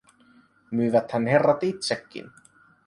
[0.71, 2.27] Myyväthän herrat itsekin.